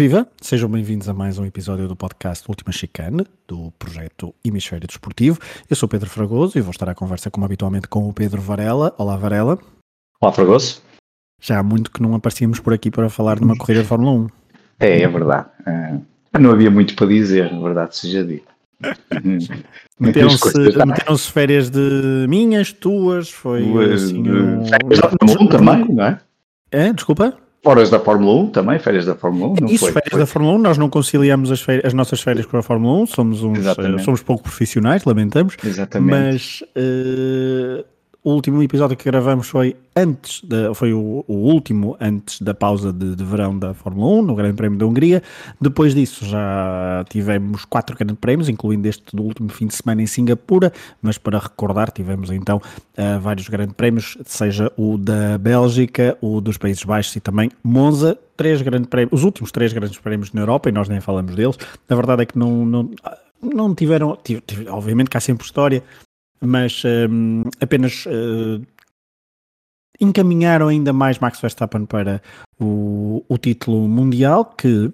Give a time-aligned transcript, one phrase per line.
[0.00, 0.26] Viva!
[0.40, 5.38] Sejam bem-vindos a mais um episódio do podcast Última Chicane, do projeto Hemisfério Desportivo.
[5.68, 8.94] Eu sou Pedro Fragoso e vou estar à conversa, como habitualmente, com o Pedro Varela.
[8.96, 9.58] Olá, Varela.
[10.18, 10.80] Olá, Fragoso.
[11.38, 14.12] Já há muito que não aparecíamos por aqui para falar de uma corrida de Fórmula
[14.12, 14.26] 1.
[14.80, 15.48] É, é verdade.
[15.66, 16.02] Uh,
[16.40, 18.48] não havia muito para dizer, na verdade, seja dito.
[20.00, 24.26] Meteram-se meteram férias de minhas, tuas, foi assim.
[24.26, 24.64] Um...
[24.64, 26.20] Férias da Fórmula 1 também, não é?
[26.72, 27.36] É, desculpa?
[27.64, 29.56] Horas da Fórmula 1 também, férias da Fórmula 1.
[29.60, 30.20] Não Isso, foi, férias foi.
[30.20, 33.06] da Fórmula 1, nós não conciliamos as, férias, as nossas férias com a Fórmula 1,
[33.06, 35.56] somos, uns, uh, somos pouco profissionais, lamentamos.
[35.62, 36.10] Exatamente.
[36.10, 37.84] Mas uh,
[38.22, 42.92] o último episódio que gravamos foi antes, de, foi o, o, último antes da pausa
[42.92, 45.22] de, de, verão da Fórmula 1, no Grande Prémio da Hungria.
[45.58, 50.06] Depois disso já tivemos quatro grandes prémios, incluindo este do último fim de semana em
[50.06, 56.42] Singapura, mas para recordar tivemos então uh, vários grandes prémios, seja o da Bélgica, o
[56.42, 60.42] dos Países Baixos e também Monza, três grandes prémios, os últimos três grandes prémios na
[60.42, 61.56] Europa, e nós nem falamos deles.
[61.88, 62.90] A verdade é que não, não,
[63.42, 65.82] não tiveram, tive, tive, obviamente que há sempre história,
[66.42, 68.64] mas um, apenas uh,
[70.00, 72.22] encaminharam ainda mais Max Verstappen para
[72.58, 74.92] o, o título mundial, que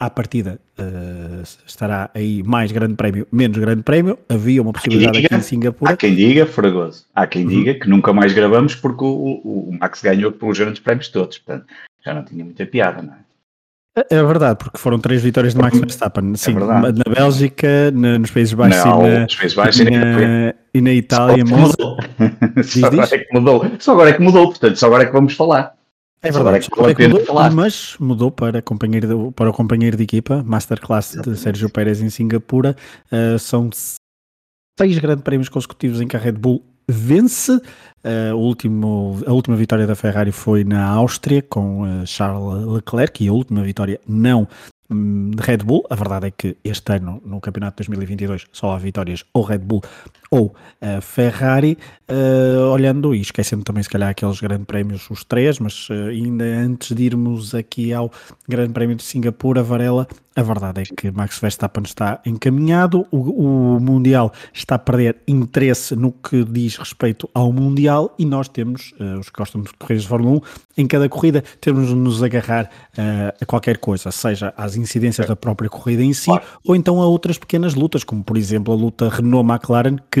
[0.00, 4.18] à partida uh, estará aí mais grande prémio, menos grande prémio.
[4.28, 5.92] Havia uma possibilidade diga, aqui em Singapura.
[5.92, 7.48] Há quem diga, Fragoso, há quem uhum.
[7.48, 11.38] diga que nunca mais gravamos porque o, o, o Max ganhou pelos grandes prémios todos,
[11.38, 11.66] portanto
[12.04, 13.27] já não tinha muita piada, não é?
[14.10, 16.34] É verdade, porque foram três vitórias de Max Verstappen.
[16.36, 20.54] Sim, é na Bélgica, na, nos Países Baixos, não, e, na, Países Baixos e, na,
[20.74, 21.44] e na Itália.
[21.46, 21.96] Só,
[22.80, 23.66] só agora é que mudou.
[23.78, 25.74] Só agora é que mudou, portanto, só agora é que vamos falar.
[26.20, 27.50] É verdade, só agora é que mudou, falar.
[27.50, 32.10] mas mudou para, companheiro de, para o companheiro de equipa, Masterclass de Sérgio Pérez em
[32.10, 32.76] Singapura.
[33.12, 33.70] Uh, são
[34.78, 37.60] seis grandes prémios consecutivos em que a Red Bull vence.
[38.34, 43.32] Último, a última vitória da Ferrari foi na Áustria com uh, Charles Leclerc e a
[43.32, 44.48] última vitória não
[44.88, 45.84] hum, de Red Bull.
[45.90, 49.58] A verdade é que este ano, no Campeonato de 2022, só há vitórias ou Red
[49.58, 49.82] Bull
[50.30, 51.78] ou uh, Ferrari.
[52.72, 57.02] olhando e esquecendo também, se calhar, aqueles grandes prémios, os três, mas ainda antes de
[57.04, 58.10] irmos aqui ao
[58.48, 63.16] Grande Prémio de Singapura, Varela, a verdade é que Max Verstappen está encaminhado, o,
[63.74, 68.92] o, Mundial está a perder interesse no que diz respeito ao Mundial e nós temos,
[69.00, 70.40] uh, os que gostam de corridas de Fórmula 1,
[70.82, 75.34] em cada corrida temos de nos agarrar uh, a qualquer coisa, seja às incidências da
[75.34, 76.30] própria corrida em si
[76.64, 80.17] ou então a outras pequenas lutas, como por exemplo a luta Renault-McLaren, que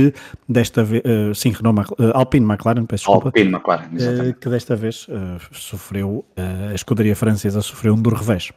[0.48, 5.06] desta vez, uh, sim, Renault Alpine-McLaren, peço desculpa, Alpine-McLaren, que desta vez
[5.52, 6.24] sofreu,
[6.70, 8.52] a escuderia francesa sofreu um duro revés.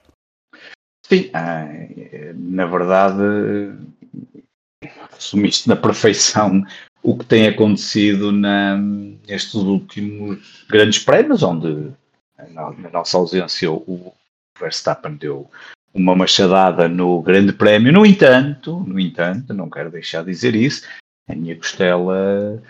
[1.06, 1.29] Sim,
[2.35, 3.74] na verdade,
[5.13, 6.63] resumiste na perfeição
[7.03, 8.78] o que tem acontecido na,
[9.28, 11.91] nestes últimos grandes prémios, onde,
[12.52, 14.13] na, na nossa ausência, o
[14.59, 15.50] Verstappen deu
[15.94, 17.91] uma machadada no grande prémio.
[17.91, 20.84] No entanto, no entanto, não quero deixar de dizer isso,
[21.31, 22.62] a minha costela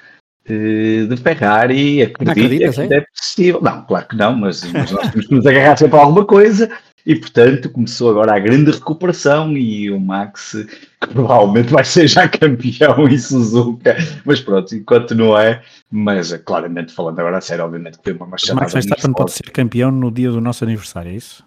[0.45, 3.61] de, Ferrari acredita que é possível.
[3.61, 6.69] Não, claro que não, mas, mas nós temos que nos agarrar sempre a alguma coisa
[7.05, 10.51] e portanto começou agora a grande recuperação e o Max,
[10.99, 13.95] que provavelmente vai ser já campeão em Suzuka,
[14.25, 18.27] mas pronto, enquanto não é, mas claramente falando agora a sério, obviamente que foi uma
[18.27, 18.61] machadada.
[18.61, 21.43] Max Verstappen pode ser campeão no dia do nosso aniversário, é isso?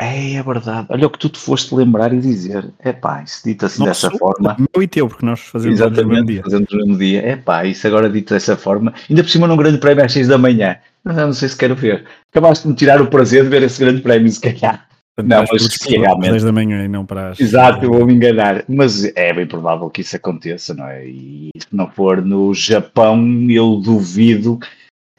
[0.00, 0.86] É, é verdade.
[0.88, 2.70] Olha o que tu te foste lembrar e dizer.
[2.78, 4.56] É pá, isso dito assim Nosso, dessa forma.
[4.58, 6.42] Meu e teu, porque nós fazemos Exatamente, no mesmo dia.
[6.42, 7.26] Fazemos no mesmo dia.
[7.26, 8.94] É pá, isso agora dito dessa forma.
[9.10, 10.78] Ainda por cima num grande prémio às 6 da manhã.
[11.04, 12.06] Eu não sei se quero ver.
[12.30, 14.86] Acabaste de me tirar o prazer de ver esse grande prémio, se calhar.
[15.22, 16.30] Não, mas sim, realmente.
[16.30, 17.40] 10 da manhã e não para as...
[17.40, 18.64] Exato, eu vou me enganar.
[18.66, 21.06] Mas é bem provável que isso aconteça, não é?
[21.06, 24.58] E se não for no Japão, eu duvido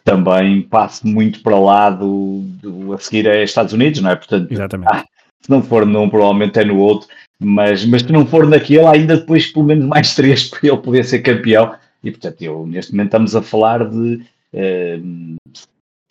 [0.04, 4.16] também passe muito para lá do, do, a seguir a Estados Unidos, não é?
[4.16, 4.90] Portanto, Exatamente.
[4.92, 5.06] Ah,
[5.42, 7.08] se não for num, provavelmente é no outro,
[7.40, 11.04] mas, mas se não for naquele, ainda depois pelo menos mais três para ele poder
[11.04, 11.76] ser campeão.
[12.04, 14.22] E portanto, eu, neste momento estamos a falar de
[14.54, 15.36] uh,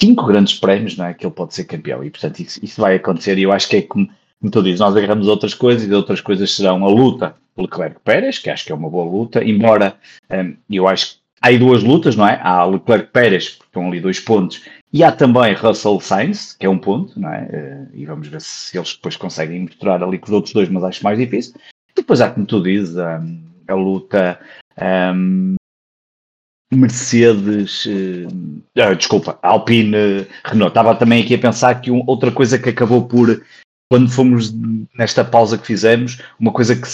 [0.01, 1.15] cinco grandes prémios, não é?
[1.15, 2.05] Que ele pode ser campeão.
[2.05, 3.39] E portanto, isso, isso vai acontecer.
[3.39, 4.09] E eu acho que é como,
[4.41, 8.39] como tu dizes, nós agarramos outras coisas e outras coisas serão a luta pelo Leclerc-Pérez,
[8.39, 9.95] que acho que é uma boa luta, embora
[10.31, 12.39] um, eu acho que há aí duas lutas, não é?
[12.43, 16.69] Há Leclerc Pérez, que estão ali dois pontos, e há também Russell Sainz, que é
[16.69, 17.49] um ponto, não é?
[17.51, 20.85] Eh, e vamos ver se eles depois conseguem misturar ali com os outros dois, mas
[20.85, 21.55] acho mais difícil.
[21.95, 23.23] Depois há, como tu dizes, a,
[23.69, 24.39] a luta
[25.15, 25.55] um,
[26.73, 30.71] Mercedes, uh, desculpa, Alpine Renault.
[30.71, 33.43] Estava também aqui a pensar que um, outra coisa que acabou por,
[33.91, 34.53] quando fomos
[34.97, 36.87] nesta pausa que fizemos, uma coisa que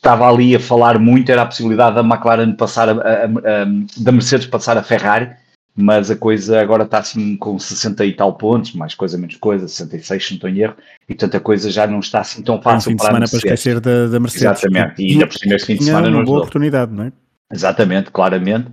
[0.00, 3.64] estava ali a falar muito era a possibilidade da McLaren passar a, a, a,
[3.98, 5.30] da Mercedes passar a Ferrari,
[5.76, 9.68] mas a coisa agora está assim com 60 e tal pontos, mais coisa, menos coisa,
[9.68, 10.74] 66, se não estou em erro,
[11.06, 13.36] e portanto a coisa já não está assim tão fácil um fim de semana para
[13.36, 14.64] esquecer da, da Mercedes.
[14.64, 17.12] Exatamente, e ainda por cima este fim de semana uma boa oportunidade, não é?
[17.52, 18.70] Exatamente, claramente.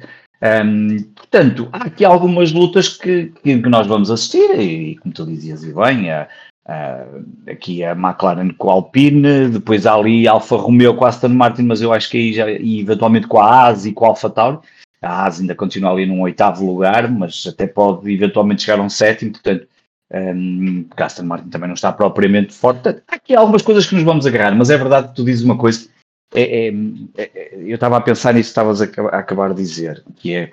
[1.16, 5.74] Portanto, há aqui algumas lutas que, que, nós vamos assistir, e como tu dizias, e
[5.74, 6.28] bem, a,
[6.68, 7.06] a,
[7.50, 11.64] aqui a McLaren com a Alpine, depois há ali Alfa Romeo com a Aston Martin,
[11.64, 14.30] mas eu acho que aí já, e eventualmente com a AS e com a Alfa
[14.30, 14.60] Tauri,
[15.02, 18.90] a AS ainda continua ali num oitavo lugar, mas até pode eventualmente chegar a um
[18.90, 19.68] sétimo, portanto,
[20.14, 22.90] um, Aston Martin também não está propriamente forte.
[22.90, 25.58] Há aqui algumas coisas que nos vamos agarrar, mas é verdade que tu dizes uma
[25.58, 25.88] coisa
[26.34, 26.74] é, é,
[27.18, 30.52] é, eu estava a pensar nisso que estavas a, a, acabar de dizer, que é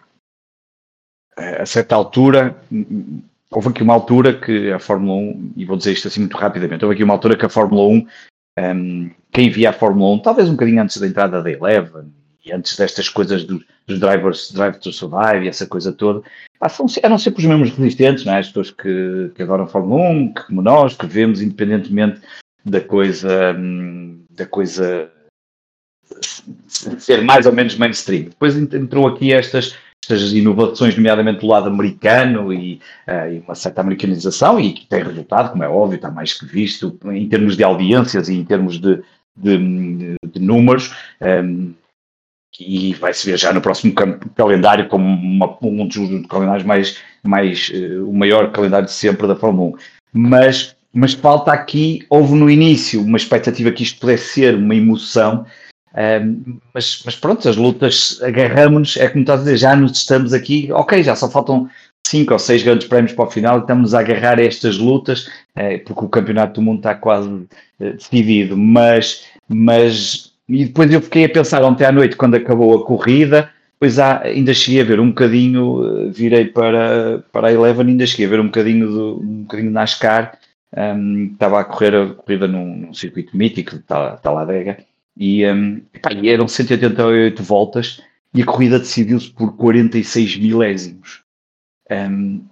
[1.37, 2.57] a certa altura,
[3.55, 6.85] houve aqui uma altura que a Fórmula 1, e vou dizer isto assim muito rapidamente,
[6.85, 8.07] houve aqui uma altura que a Fórmula 1,
[8.59, 12.13] um, quem via a Fórmula 1, talvez um bocadinho antes da entrada da Eleven,
[12.45, 16.23] e antes destas coisas dos, dos drivers, drive to survive e essa coisa toda,
[17.03, 18.39] eram sempre os mesmos resistentes, não é?
[18.39, 22.21] as pessoas que, que adoram a Fórmula 1, que, como nós, que vemos independentemente
[22.65, 25.11] da coisa, hum, da coisa
[26.99, 28.25] ser mais ou menos mainstream.
[28.25, 29.77] Depois entrou aqui estas,
[30.13, 35.03] estas inovações, nomeadamente do lado americano e, uh, e, uma certa americanização, e que tem
[35.03, 38.79] resultado, como é óbvio, está mais que visto em termos de audiências e em termos
[38.79, 39.03] de,
[39.37, 40.95] de, de números.
[41.21, 41.75] Um, ehm,
[42.61, 43.93] e vai-se ver já no próximo
[44.37, 49.35] calendário como uma, um dos calendários mais, mais uh, o maior calendário de sempre da
[49.35, 49.75] Fórmula 1.
[50.13, 55.45] Mas, mas falta aqui, houve no início uma expectativa que isto pudesse ser uma emoção,
[56.73, 60.69] mas, mas pronto, as lutas agarramos-nos, é como estás a dizer, já nos estamos aqui,
[60.73, 61.69] ok, já só faltam
[62.07, 65.79] cinco ou seis grandes prémios para o final e estamos a agarrar estas lutas, é,
[65.79, 67.47] porque o campeonato do mundo está quase
[67.81, 72.75] é, decidido, mas, mas e depois eu fiquei a pensar ontem à noite, quando acabou
[72.77, 77.53] a corrida, pois há, ainda cheguei a ver um bocadinho, eh, virei para, para a
[77.53, 80.39] Eleven, ainda cheguei a ver um bocadinho do um bocadinho de NASCAR,
[80.77, 84.79] um, estava a correr a corrida num, num circuito mítico, lá Vega,
[85.17, 88.01] e, um, epá, e eram 188 voltas
[88.35, 91.23] e a corrida decidiu-se por 46 milésimos.
[91.91, 92.45] Um,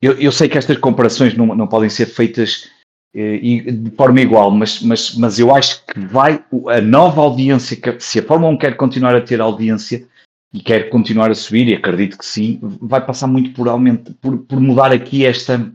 [0.00, 2.68] eu, eu, sei que estas comparações não, não podem ser feitas
[3.14, 8.18] eh, de forma igual, mas, mas, mas eu acho que vai a nova audiência, se
[8.18, 10.08] a Fórmula 1 quer continuar a ter audiência
[10.52, 14.38] e quer continuar a subir, e acredito que sim, vai passar muito por, aumento, por,
[14.38, 15.70] por mudar aqui esta,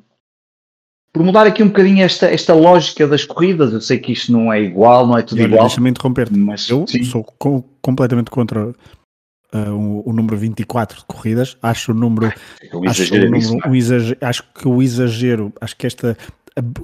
[1.17, 3.73] por mudar aqui um bocadinho esta, esta lógica das corridas.
[3.73, 5.61] Eu sei que isto não é igual, não é tudo igual.
[5.61, 7.03] Deixa-me interromper-te, mas eu sim.
[7.03, 11.57] sou co completamente contra uh, o, o, número 24 de corridas.
[11.59, 12.27] Acho o número.
[12.27, 13.67] É acho, o número é?
[13.67, 16.15] um exagero, acho que o exagero, acho que esta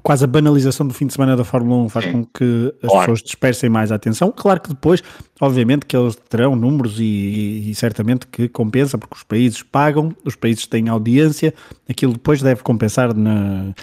[0.02, 2.12] quase a banalização do fim de semana da Fórmula 1 faz Sim.
[2.12, 3.00] com que as claro.
[3.00, 4.32] pessoas dispersem mais a atenção.
[4.36, 5.04] Claro que depois,
[5.40, 10.16] obviamente, que eles terão números e, e, e, certamente que compensa, porque os países pagam,
[10.24, 11.54] os países têm audiência,
[11.90, 13.74] aquilo depois deve compensar na,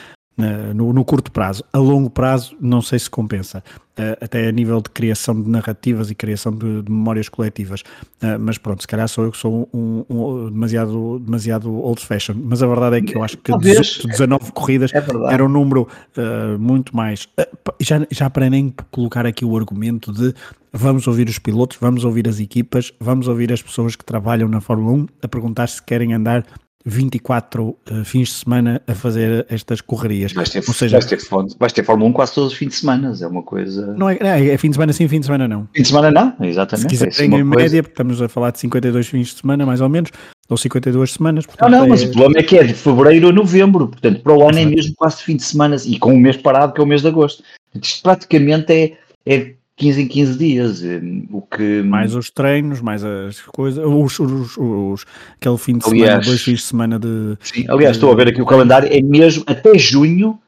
[0.75, 1.65] no, no, curto prazo.
[1.73, 3.63] A longo prazo, não sei se compensa,
[3.99, 7.83] uh, até a nível de criação de narrativas e criação de, de memórias coletivas.
[8.23, 12.35] Uh, mas pronto, se calhar sou eu que sou um, um, demasiado, demasiado old fashion.
[12.43, 13.99] Mas a verdade é que eu acho que Talvez.
[14.05, 17.29] 19 corridas é era um número uh, muito mais.
[17.79, 20.35] já, já para nem colocar aqui o argumento de
[20.73, 24.61] vamos ouvir os pilotos, vamos ouvir as equipas, vamos ouvir as pessoas que trabalham na
[24.61, 26.47] Fórmula 1 a perguntar se querem andar
[26.85, 30.33] 24 uh, eh, fins de semana a fazer estas correrias.
[30.33, 31.19] Vais ter, Ou seja, vais, ter,
[31.59, 33.95] vais ter Fórmula 1 quase todos os fins de semana, é uma coisa.
[33.95, 35.69] Não é, é, é, fim de semana sim, fim de semana não.
[35.75, 36.97] Fim de semana não, exatamente.
[36.97, 37.65] Se quiserem é em coisa...
[37.65, 40.11] média, porque estamos a falar de 52 fins de semana, mais ou menos,
[40.49, 41.45] ou 52 semanas.
[41.45, 42.07] Portanto, não, não, mas é...
[42.07, 44.95] o problema é que é de fevereiro a novembro, portanto, para o ano é mesmo
[44.97, 47.43] quase fim de semana e com um mês parado, que é o mês de agosto.
[47.75, 48.97] Isto praticamente é,
[49.27, 50.85] é 15 em 15 dias.
[50.85, 51.83] Eh, o que...
[51.83, 55.07] Mais os treinos, mais as coisas, os, os, os
[55.37, 57.37] aquele fim de aliás, semana, dois fins de semana de.
[57.41, 60.39] Sim, aliás, de, estou a ver aqui o calendário, é mesmo até junho,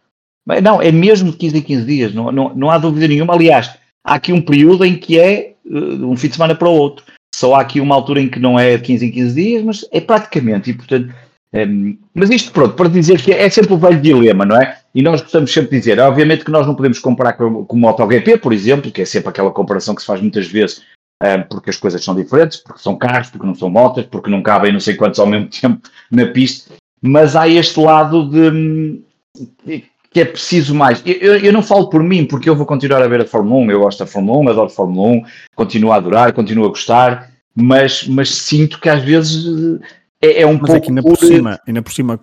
[0.62, 3.34] não, é mesmo de 15 em 15 dias, não, não, não há dúvida nenhuma.
[3.34, 3.70] Aliás,
[4.04, 7.04] há aqui um período em que é uh, um fim de semana para o outro.
[7.34, 9.86] Só há aqui uma altura em que não é de 15 em 15 dias, mas
[9.90, 11.12] é praticamente, e portanto.
[11.54, 14.78] Um, ehm, mas isto, pronto, para dizer que é sempre o velho dilema, não é?
[14.94, 17.80] E nós gostamos sempre de dizer, obviamente que nós não podemos comparar com, com o
[17.80, 20.82] MotoGP, por exemplo, que é sempre aquela comparação que se faz muitas vezes,
[21.22, 24.42] um, porque as coisas são diferentes, porque são carros, porque não são motas, porque não
[24.42, 29.00] cabem não sei quantos ao mesmo tempo na pista, mas há este lado de,
[29.64, 31.02] de que é preciso mais.
[31.06, 33.70] Eu, eu, não falo por mim, porque eu vou continuar a ver a Fórmula 1,
[33.70, 35.22] eu gosto da Fórmula 1, adoro a Fórmula 1,
[35.54, 39.80] continuo a adorar, continuo a gostar, mas, mas sinto que às vezes
[40.22, 40.76] é, é um mas pouco.
[40.76, 42.20] É que ainda por, cima, ainda por cima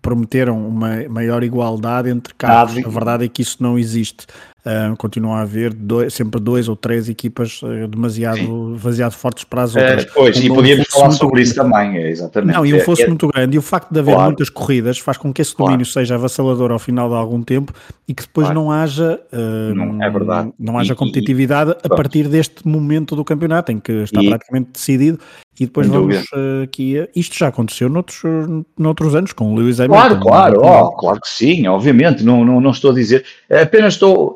[0.00, 2.76] prometeram uma maior igualdade entre carros.
[2.84, 4.26] A verdade é que isso não existe.
[4.66, 9.62] Uh, continua a haver dois, sempre dois ou três equipas uh, demasiado, demasiado fortes para
[9.62, 10.04] as outras.
[10.06, 12.54] pois, um e podíamos falar sobre isso também, é, exatamente.
[12.54, 14.30] Não, e um fosse é, muito grande, e o facto de haver claro.
[14.30, 15.92] muitas corridas faz com que esse domínio claro.
[15.92, 17.72] seja avassalador ao final de algum tempo
[18.08, 18.60] e que depois claro.
[18.60, 19.20] não haja,
[19.74, 20.52] não, é verdade.
[20.58, 24.28] não haja e, competitividade e, a partir deste momento do campeonato em que está e,
[24.28, 25.18] praticamente decidido
[25.60, 27.06] e depois vamos uh, aqui.
[27.14, 28.22] Isto já aconteceu noutros,
[28.78, 30.20] noutros anos com o Lewis Hamilton.
[30.20, 32.24] Claro, claro, oh, claro que sim, obviamente.
[32.24, 33.24] Não, não, não estou a dizer.
[33.50, 34.34] Apenas estou,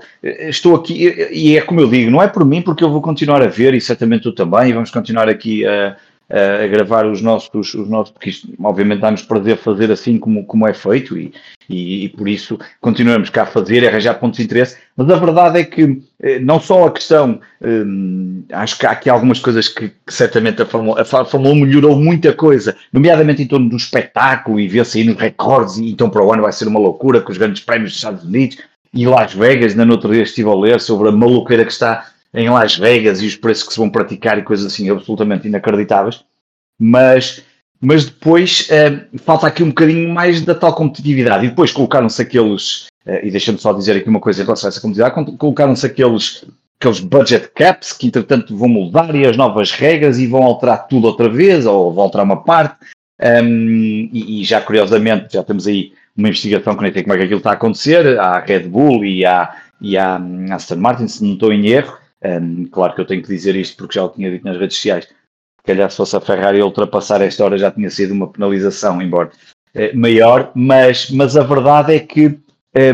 [0.49, 3.43] estou aqui, e é como eu digo, não é por mim, porque eu vou continuar
[3.43, 5.97] a ver, e certamente tu também, e vamos continuar aqui a
[6.29, 10.67] a gravar os nossos, os nossos porque isto, obviamente dá-nos prazer fazer assim como, como
[10.67, 11.33] é feito e,
[11.69, 15.17] e, e, por isso continuamos cá a fazer e arranjar pontos de interesse, mas a
[15.17, 19.69] verdade é que eh, não só a questão, hum, acho que há aqui algumas coisas
[19.69, 23.77] que, que certamente a Fórmula, a Fórmula 1 melhorou muita coisa, nomeadamente em torno do
[23.77, 27.21] espetáculo e vê-se aí nos recordes e então para o ano vai ser uma loucura
[27.21, 28.59] com os grandes prémios dos Estados Unidos
[28.97, 32.49] e Las Vegas, na outro dia estive a ler sobre a maluqueira que está em
[32.49, 36.25] Las Vegas e os preços que se vão praticar e coisas assim absolutamente inacreditáveis,
[36.79, 37.43] mas,
[37.79, 41.45] mas depois uh, falta aqui um bocadinho mais da tal competitividade.
[41.45, 44.71] E depois colocaram-se aqueles, uh, e deixa-me só dizer aqui uma coisa em relação a
[44.71, 46.45] essa competitividade, colocaram-se aqueles,
[46.81, 51.07] aqueles budget caps que entretanto vão mudar e as novas regras e vão alterar tudo
[51.07, 52.77] outra vez, ou vão alterar uma parte.
[53.21, 57.19] Um, e, e, já curiosamente, já temos aí uma investigação que nem sei como é
[57.19, 60.21] que aquilo está a acontecer, à Red Bull e à, e à
[60.51, 63.77] Aston Martin, se não estou em erro, um, claro que eu tenho que dizer isto
[63.77, 65.05] porque já o tinha dito nas redes sociais.
[65.05, 69.31] Se calhar se fosse a Ferrari ultrapassar esta hora já tinha sido uma penalização, embora
[69.75, 72.39] eh, maior, mas, mas a verdade é que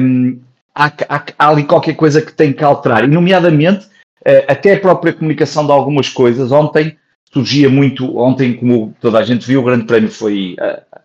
[0.00, 0.40] um,
[0.74, 4.80] há, há, há, ali qualquer coisa que tem que alterar, e nomeadamente uh, até a
[4.80, 6.50] própria comunicação de algumas coisas.
[6.50, 6.96] Ontem
[7.32, 11.00] surgia muito, ontem, como toda a gente viu, o Grande Prémio foi, uh,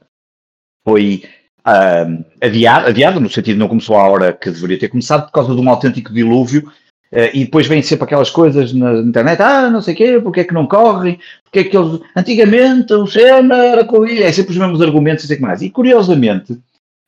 [0.88, 1.24] foi
[1.68, 2.26] uh,
[2.86, 5.70] adiado, no sentido não começou à hora que deveria ter começado, por causa de um
[5.70, 6.72] autêntico dilúvio
[7.10, 10.42] Uh, e depois vêm sempre aquelas coisas na internet, ah, não sei o quê, porque
[10.42, 14.52] é que não correm, porque é que eles, antigamente o Senna era corrida, é sempre
[14.52, 15.62] os mesmos argumentos e sei que mais.
[15.62, 16.60] E curiosamente,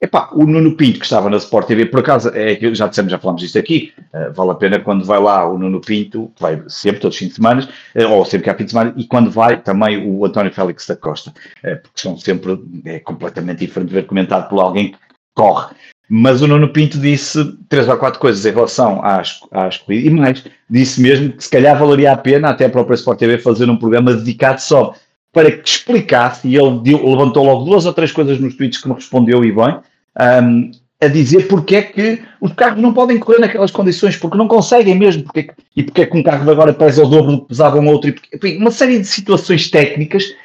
[0.02, 3.12] epá, o Nuno Pinto que estava na Sport TV, por acaso, é que já dissemos,
[3.12, 6.42] já falamos disto aqui, uh, vale a pena quando vai lá o Nuno Pinto, que
[6.42, 8.94] vai sempre, todos os fins de semana, uh, ou sempre que há fim de semana,
[8.96, 13.90] e quando vai também o António Félix da Costa, porque são sempre, é completamente diferente
[13.90, 14.98] de ver comentado por alguém que
[15.36, 15.76] corre.
[16.12, 20.10] Mas o Nuno Pinto disse três ou quatro coisas em relação às, às corridas e
[20.10, 20.44] mais.
[20.68, 23.78] Disse mesmo que se calhar valeria a pena, até a própria Sport TV, fazer um
[23.78, 24.96] programa dedicado só
[25.32, 28.96] para que explicasse, e ele levantou logo duas ou três coisas nos tweets que me
[28.96, 29.78] respondeu e bem,
[30.20, 30.72] um,
[31.02, 34.98] a dizer porque é que os carros não podem correr naquelas condições, porque não conseguem
[34.98, 37.80] mesmo, porque, e porque é que um carro agora pesa o dobro do que pesava
[37.80, 40.36] um outro, e porque, uma série de situações técnicas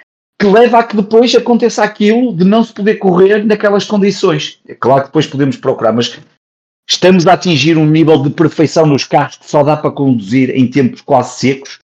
[0.41, 4.61] que leva a que depois aconteça aquilo de não se poder correr naquelas condições.
[4.69, 6.19] É claro que depois podemos procurar, mas
[6.89, 10.67] estamos a atingir um nível de perfeição nos carros que só dá para conduzir em
[10.67, 11.79] tempos quase secos,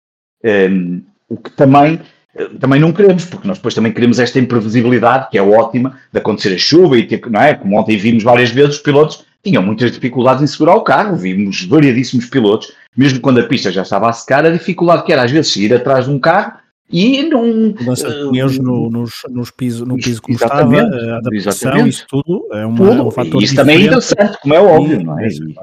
[0.45, 2.00] um, o que também,
[2.61, 6.54] também não queremos, porque nós depois também queremos esta imprevisibilidade, que é ótima, de acontecer
[6.54, 7.54] a chuva, e ter, não é?
[7.54, 11.64] Como ontem vimos várias vezes, os pilotos tinham muitas dificuldades em segurar o carro, vimos
[11.64, 15.30] variadíssimos pilotos, mesmo quando a pista já estava a secar, a dificuldade que era às
[15.30, 16.54] vezes seguir atrás de um carro
[16.90, 17.75] e não.
[17.78, 21.88] Mudança de pneus no, nos, nos piso, no piso como estava, a adaptação, exatamente.
[21.88, 22.92] isso tudo é, uma, tudo.
[22.92, 23.40] é um fator.
[23.40, 25.28] E isso também é interessante, como é óbvio, não é?
[25.28, 25.54] E,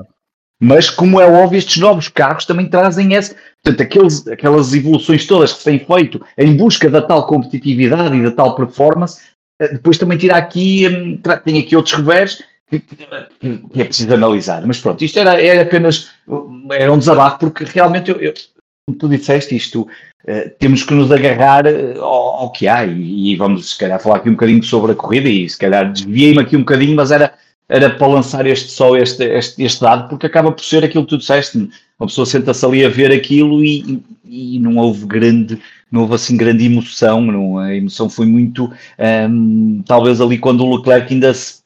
[0.60, 5.52] mas, como é óbvio, estes novos carros também trazem esse, portanto, aqueles, aquelas evoluções todas
[5.52, 9.20] que se têm feito em busca da tal competitividade e da tal performance,
[9.60, 14.66] eh, depois também tira aqui, hum, tem aqui outros revés que, que, é preciso analisar.
[14.66, 16.12] Mas pronto, isto era, era apenas
[16.72, 18.34] era um desabafo, porque realmente eu, eu
[18.88, 21.66] como tu disseste, isto uh, temos que nos agarrar
[21.98, 24.96] ao, ao, que há e, e, vamos se calhar falar aqui um bocadinho sobre a
[24.96, 27.34] corrida e se calhar desviei-me aqui um bocadinho, mas era,
[27.68, 31.10] era para lançar este só este, este, este dado, porque acaba por ser aquilo que
[31.10, 31.70] tu disseste,
[32.00, 35.60] uma pessoa senta-se ali a ver aquilo e, e, e, não houve grande,
[35.92, 38.72] não houve assim grande emoção, não, a emoção foi muito,
[39.30, 41.60] um, talvez ali quando o Leclerc ainda se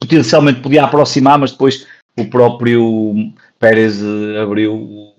[0.00, 1.86] potencialmente podia aproximar, mas depois
[2.18, 5.14] o próprio Pérez eh, abriu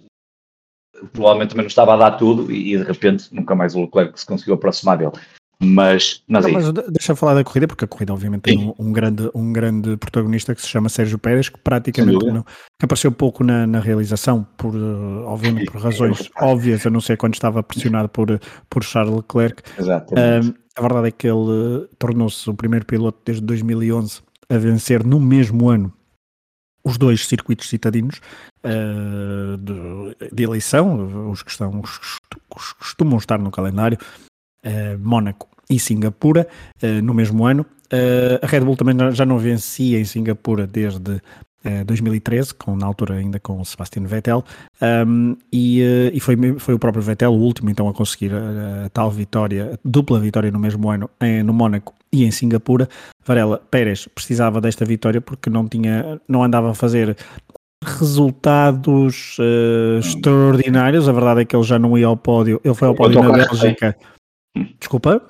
[1.13, 4.25] provavelmente também não estava a dar tudo e, de repente nunca mais o Leclerc se
[4.25, 5.13] conseguiu aproximar dele.
[5.61, 8.73] Mas, mas, não, é mas deixa falar da corrida, porque a corrida obviamente tem um,
[8.79, 13.11] um, grande, um grande protagonista que se chama Sérgio Pérez, que praticamente não, que apareceu
[13.11, 17.61] pouco na, na realização, por, uh, obviamente por razões óbvias, a não ser quando estava
[17.61, 18.39] pressionado por,
[18.69, 19.61] por Charles Leclerc.
[19.79, 25.05] Uh, a verdade é que ele uh, tornou-se o primeiro piloto desde 2011 a vencer
[25.05, 25.93] no mesmo ano
[26.85, 28.21] os dois circuitos citadinos
[28.63, 32.17] uh, de, de, eleição, os que estão, os,
[32.55, 33.97] os costumam estar no calendário,
[34.65, 36.47] uh, Mónaco e Singapura,
[36.81, 37.65] uh, no mesmo ano.
[38.41, 41.21] a Red Bull também já não vencia em Singapura desde
[41.85, 44.45] 2013, com, na altura ainda com o Sebastian Vettel,
[45.05, 45.81] um, e,
[46.13, 49.77] e foi, foi o próprio Vettel o último então a conseguir a, a tal vitória,
[49.83, 52.87] dupla vitória no mesmo ano em, no Mónaco e em Singapura.
[53.25, 57.15] Varela Pérez precisava desta vitória porque não tinha, não andava a fazer
[57.83, 61.07] resultados uh, extraordinários.
[61.07, 62.59] A verdade é que ele já não ia ao pódio.
[62.63, 63.95] Ele foi ao pódio na Bélgica.
[64.79, 65.21] Desculpa?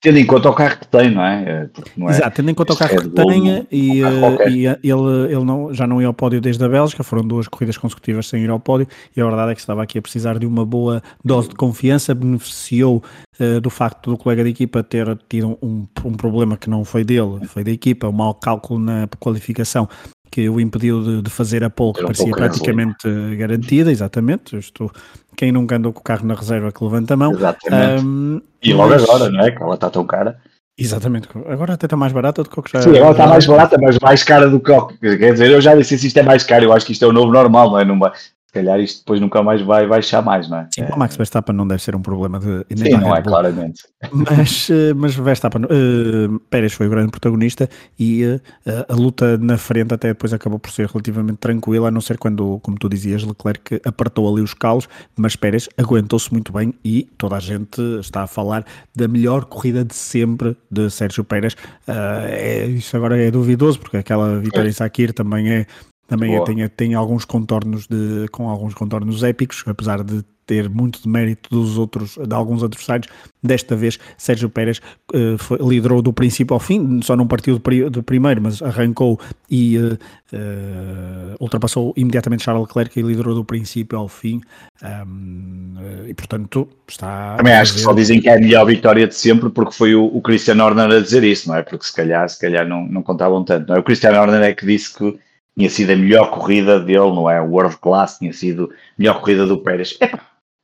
[0.00, 1.42] Tendo em conta o carro que tem, não é?
[1.42, 5.32] é não é Exato, tendo em conta o carro que tem e, uh, e ele,
[5.32, 8.44] ele não, já não ia ao pódio desde a Bélgica, foram duas corridas consecutivas sem
[8.44, 8.86] ir ao pódio
[9.16, 12.14] e a verdade é que estava aqui a precisar de uma boa dose de confiança,
[12.14, 13.02] beneficiou
[13.40, 17.02] uh, do facto do colega de equipa ter tido um, um problema que não foi
[17.02, 19.88] dele, foi da equipa, um mau cálculo na qualificação
[20.30, 24.56] que o impediu de, de fazer a pole que parecia praticamente garantida, exatamente.
[24.56, 24.90] estou,
[25.36, 27.32] quem nunca andou com o carro na reserva que levanta a mão.
[27.32, 28.04] Exatamente.
[28.04, 29.02] Um, e logo mas...
[29.04, 29.50] agora, não é?
[29.50, 30.38] Que ela está tão cara.
[30.80, 32.82] Exatamente, agora até está mais barata do que o que já.
[32.82, 35.74] Sim, agora está mais barata, mas mais cara do que o Quer dizer, eu já
[35.74, 37.80] disse se isto é mais caro, eu acho que isto é o novo normal, não
[37.80, 37.84] é?
[37.84, 38.12] Vai,
[38.48, 40.68] se calhar isto depois nunca mais vai baixar mais, não é?
[40.74, 40.94] Sim, é.
[40.94, 42.64] o Max Verstappen não deve ser um problema de.
[42.74, 43.82] Sim, não é, claramente.
[44.10, 48.40] Mas, eh, mas Verstappen, uh, Pérez foi o grande protagonista e uh,
[48.88, 52.58] a luta na frente até depois acabou por ser relativamente tranquila, a não ser quando,
[52.60, 57.36] como tu dizias, Leclerc apertou ali os calos, mas Pérez aguentou-se muito bem e toda
[57.36, 58.64] a gente está a falar
[58.96, 61.52] da melhor corrida de sempre de Sérgio Pérez.
[61.86, 65.66] Uh, é, isso agora é duvidoso, porque aquela vitória em Sakir também é
[66.08, 71.06] também tem, tem alguns contornos de, com alguns contornos épicos, apesar de ter muito de
[71.06, 73.06] mérito dos outros, de alguns adversários.
[73.42, 74.80] Desta vez, Sérgio Pérez
[75.12, 79.20] uh, foi, liderou do princípio ao fim, só não partiu do, do primeiro, mas arrancou
[79.50, 79.98] e uh,
[80.32, 84.40] uh, ultrapassou imediatamente Charles Leclerc e liderou do princípio ao fim.
[84.82, 85.74] Um,
[86.06, 87.36] e portanto, está.
[87.36, 90.06] Também acho que só dizem que é a melhor vitória de sempre porque foi o,
[90.06, 91.62] o Christian Horner a dizer isso, não é?
[91.62, 93.68] Porque se calhar, se calhar não, não contavam tanto.
[93.68, 93.78] Não é?
[93.78, 95.18] O Christian Horner é que disse que
[95.58, 97.40] tinha sido a melhor corrida dele, não é?
[97.40, 99.98] World Class tinha sido a melhor corrida do Pérez.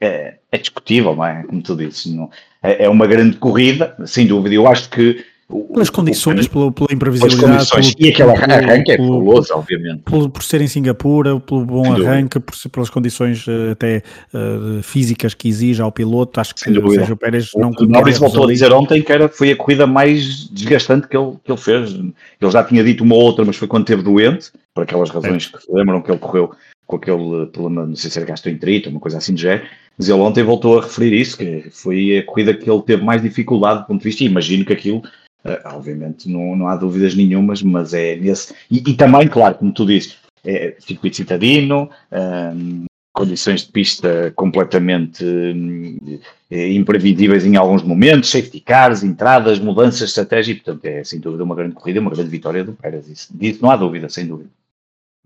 [0.00, 1.42] É, é discutível, não é?
[1.42, 2.30] Como tu dizes, não,
[2.62, 4.54] é, é, uma grande corrida, sem dúvida.
[4.54, 5.24] Eu acho que
[5.72, 7.68] pelas condições, pela, pela imprevisibilidade.
[7.68, 10.02] Pelo, e aquele arranque é fabuloso, obviamente.
[10.02, 15.34] Por, por ser em Singapura, pelo bom arranque, por, pelas condições uh, até uh, físicas
[15.34, 18.72] que exige ao piloto, acho que o Sérgio Pérez não O Norris voltou a dizer
[18.72, 21.92] ontem que era, foi a corrida mais desgastante que ele, que ele fez.
[21.92, 25.56] Ele já tinha dito uma outra, mas foi quando esteve doente, por aquelas razões é.
[25.56, 26.52] que se lembram que ele correu
[26.86, 30.18] com aquele problema, não sei se era gastroenterite, uma coisa assim de género, mas ele
[30.18, 33.86] ontem voltou a referir isso, que foi a corrida que ele teve mais dificuldade do
[33.86, 35.02] ponto de vista, e imagino que aquilo
[35.44, 38.54] Uh, obviamente não, não há dúvidas nenhumas, mas é nesse.
[38.70, 45.22] E, e também, claro, como tu dizes, é circuito citadino, um, condições de pista completamente
[45.22, 46.18] um,
[46.50, 51.44] imprevisíveis em alguns momentos, safety cars, entradas, mudanças de estratégia, e portanto é sem dúvida
[51.44, 53.06] uma grande corrida, uma grande vitória do Pérez.
[53.06, 54.48] Isso, disso não há dúvida, sem dúvida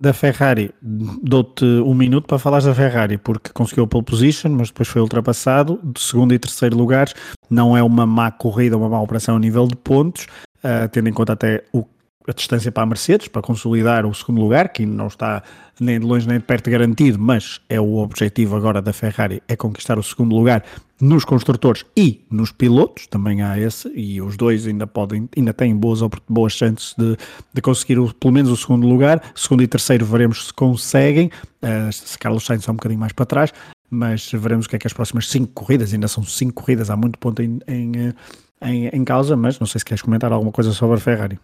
[0.00, 4.68] da Ferrari, dou-te um minuto para falares da Ferrari, porque conseguiu a pole position, mas
[4.68, 7.14] depois foi ultrapassado, de segundo e terceiro lugares,
[7.50, 10.26] não é uma má corrida, uma má operação a nível de pontos,
[10.58, 11.84] uh, tendo em conta até o
[12.28, 15.42] a distância para a Mercedes, para consolidar o segundo lugar, que não está
[15.80, 19.56] nem de longe nem de perto garantido, mas é o objetivo agora da Ferrari, é
[19.56, 20.62] conquistar o segundo lugar
[21.00, 25.76] nos construtores e nos pilotos, também há esse, e os dois ainda podem, ainda têm
[25.76, 27.16] boas, boas chances de,
[27.52, 31.30] de conseguir o, pelo menos o segundo lugar, segundo e terceiro veremos se conseguem,
[31.62, 33.52] uh, se Carlos Sainz está um bocadinho mais para trás,
[33.90, 36.96] mas veremos o que é que as próximas cinco corridas, ainda são cinco corridas, há
[36.96, 38.14] muito ponto em, em, eh,
[38.60, 41.38] em, em causa, mas não sei se queres comentar alguma coisa sobre a Ferrari.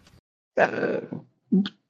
[0.59, 1.23] Uh,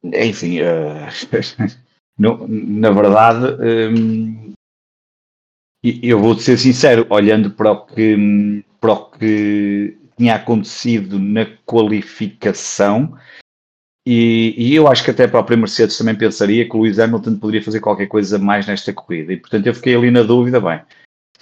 [0.04, 1.74] enfim, uh,
[2.18, 3.56] no, na verdade,
[3.90, 4.52] um,
[6.02, 13.18] eu vou ser sincero, olhando para o que, para o que tinha acontecido na qualificação,
[14.06, 17.38] e, e, eu acho que até a própria Mercedes também pensaria que o Lewis Hamilton
[17.38, 20.80] poderia fazer qualquer coisa mais nesta corrida, e portanto eu fiquei ali na dúvida, bem,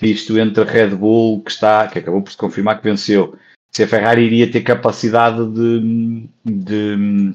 [0.00, 3.36] isto entre a Red Bull, que está, que acabou por se confirmar que venceu,
[3.70, 7.34] se a Ferrari iria ter capacidade de, de,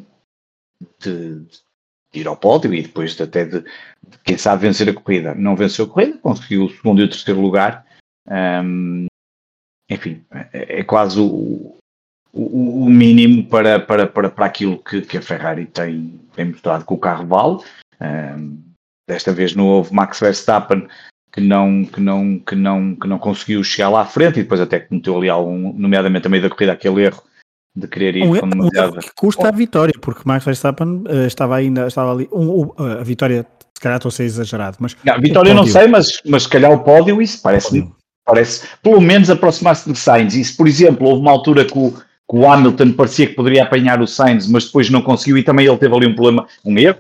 [0.99, 1.39] de,
[2.13, 3.65] de ir ao pódio e depois até de, de,
[4.27, 5.33] quem sabe, vencer a corrida.
[5.33, 7.85] Não venceu a corrida, conseguiu o segundo e o terceiro lugar.
[8.29, 9.05] Um,
[9.89, 11.77] enfim, é, é quase o,
[12.33, 16.83] o, o, mínimo para, para, para, para aquilo que, que a Ferrari tem, tem mostrado
[16.83, 17.63] com o carro vale.
[18.01, 18.61] Um,
[19.09, 20.87] desta vez não houve Max Verstappen
[21.31, 24.59] que não, que não, que não, que não conseguiu chegar lá à frente e depois
[24.59, 27.23] até cometeu ali algum, nomeadamente a meio da corrida, aquele erro
[27.75, 31.27] de querer ir um erro, um erro que custa a vitória, porque Max Verstappen uh,
[31.27, 33.45] estava ainda, estava ali, um, uh, a vitória,
[33.77, 34.97] se calhar estou a ser exagerado, mas...
[35.03, 37.87] Não, vitória não sei, mas, mas se calhar o pódio, isso parece,
[38.25, 41.91] parece pelo menos aproximar-se de Sainz, e se por exemplo houve uma altura que o,
[41.91, 45.67] que o Hamilton parecia que poderia apanhar o Sainz, mas depois não conseguiu e também
[45.67, 46.97] ele teve ali um problema, um erro.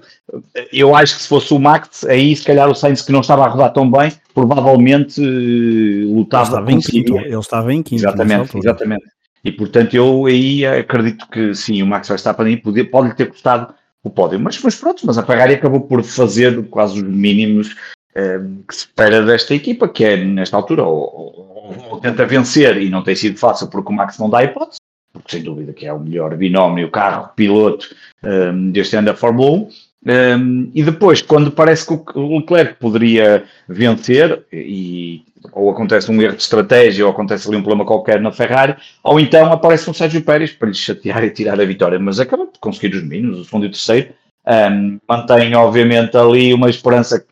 [0.71, 3.45] Eu acho que se fosse o Max, aí se calhar o Sainz que não estava
[3.45, 6.43] a rodar tão bem, provavelmente uh, lutava.
[6.43, 7.17] Ele estava em quinto.
[7.17, 8.01] Ele estava em quinto.
[8.01, 9.05] Exatamente, exatamente.
[9.43, 13.29] E portanto eu aí acredito que sim, o Max Verstappen aí pode, pode lhe ter
[13.29, 14.39] custado o pódio.
[14.39, 17.75] Mas, mas pronto, mas a Ferrari acabou por fazer quase os mínimos
[18.15, 22.81] eh, que se espera desta equipa, que é nesta altura ou, ou, ou, tenta vencer
[22.81, 24.79] e não tem sido fácil porque o Max não dá hipótese,
[25.13, 27.87] porque sem dúvida que é o melhor binómio, carro-piloto
[28.23, 29.53] um, eh, deste ano da Fórmula 1.
[29.53, 29.67] Um,
[30.07, 30.37] eh,
[30.73, 36.41] e depois, quando parece que o Leclerc poderia vencer, e ou acontece um erro de
[36.41, 40.51] estratégia, ou acontece ali um problema qualquer na Ferrari, ou então aparece um Sérgio Pérez
[40.51, 43.65] para lhe chatear e tirar a vitória, mas acaba por conseguir os mínimos, o segundo
[43.65, 44.09] e o terceiro.
[44.45, 47.25] Um, mantém, obviamente, ali uma esperança,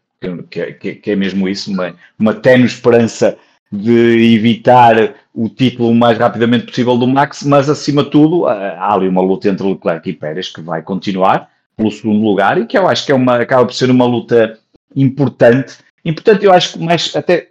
[0.49, 3.37] que, que, que é mesmo isso, uma, uma tenue esperança
[3.71, 8.93] de evitar o título o mais rapidamente possível do Max, mas acima de tudo há
[8.93, 12.77] ali uma luta entre Leclerc e Pérez que vai continuar pelo segundo lugar e que
[12.77, 14.57] eu acho que é uma, acaba por ser uma luta
[14.95, 15.77] importante.
[16.05, 17.49] Importante, eu acho que mais até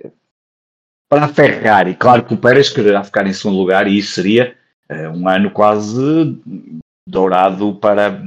[1.09, 1.95] para a Ferrari.
[1.95, 4.55] Claro que o Pérez quererá ficar em segundo lugar e isso seria
[4.91, 6.39] uh, um ano quase
[7.07, 8.23] dourado para,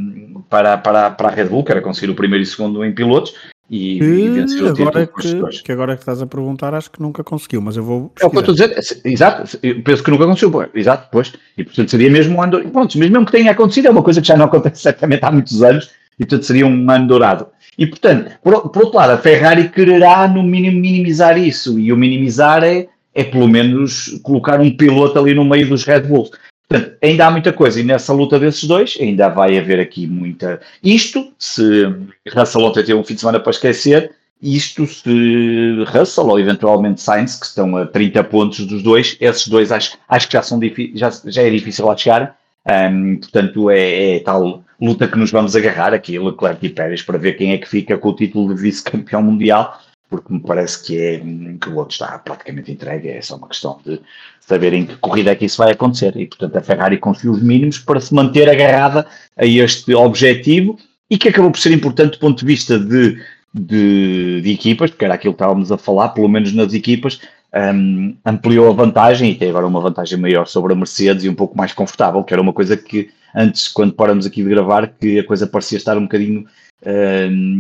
[0.50, 3.34] para, para, para a Red Bull, que era conseguir o primeiro e segundo em pilotos.
[3.70, 7.02] E, e vencer o agora título que, que agora que estás a perguntar, acho que
[7.02, 8.13] nunca conseguiu, mas eu vou.
[8.18, 11.34] É o que eu estou a dizer, exato, eu penso que nunca conseguiu, exato, pois,
[11.58, 14.28] e portanto seria mesmo um ano, pronto, mesmo que tenha acontecido, é uma coisa que
[14.28, 17.47] já não acontece certamente há muitos anos, e portanto seria um ano dourado.
[17.77, 21.77] E, portanto, por, por, outro lado, a Ferrari quererá, no mínimo, minimizar isso.
[21.80, 26.01] E o minimizar é, é, pelo menos, colocar um piloto ali no meio dos Red
[26.01, 26.32] Bulls.
[26.67, 27.80] Portanto, ainda há muita coisa.
[27.80, 30.60] E nessa luta desses dois, ainda vai haver aqui muita.
[30.84, 31.86] Isto, se
[32.34, 37.36] Russell ontem teve um fim de semana para esquecer, isto se Russell ou eventualmente Sainz,
[37.36, 40.60] que estão a 30 pontos dos dois, esses dois acho, acho que já, são
[40.95, 42.36] já, já é difícil lá chegar.
[42.67, 47.18] Um, portanto, é, é tal luta que nos vamos agarrar aqui, Leclerc e Pérez, para
[47.18, 50.98] ver quem é que fica com o título de vice-campeão mundial, porque me parece que,
[50.98, 54.00] é, que o outro está praticamente entregue, é só uma questão de
[54.40, 56.16] saber em que corrida é que isso vai acontecer.
[56.16, 60.78] E, portanto, a Ferrari conseguiu os mínimos para se manter agarrada a este objetivo
[61.10, 63.22] e que acabou por ser importante do ponto de vista de,
[63.54, 67.20] de, de equipas, porque era aquilo que estávamos a falar, pelo menos nas equipas,
[67.54, 71.36] um, ampliou a vantagem e tem agora uma vantagem maior sobre a Mercedes e um
[71.36, 75.20] pouco mais confortável, que era uma coisa que antes, quando paramos aqui de gravar, que
[75.20, 76.46] a coisa parecia estar um bocadinho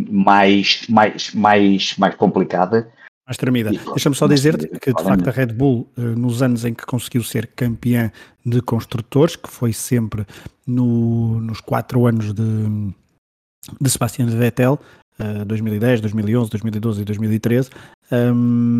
[0.09, 2.89] mais, mais, mais, mais complicada.
[3.25, 3.71] Mais tremida.
[3.71, 7.23] Deixa-me só dizer-te que, de facto, a Red Bull, eh, nos anos em que conseguiu
[7.23, 8.09] ser campeã
[8.45, 10.25] de construtores, que foi sempre
[10.65, 12.93] no, nos quatro anos de,
[13.81, 14.79] de Sebastian Vettel,
[15.45, 17.69] 2010, 2011, 2012 e 2013,
[18.11, 18.77] um,